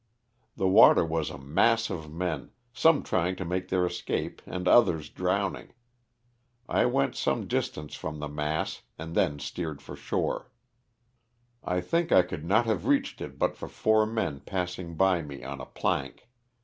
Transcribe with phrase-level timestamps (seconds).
[0.55, 5.09] The water was a mass of men, some trying to make their escape and others
[5.09, 5.73] drowning.
[6.67, 10.49] •I went some distance from the mass and then steered for shore.
[11.63, 15.43] I think I could not have reached it but for four men passing by me
[15.43, 16.27] on a plank.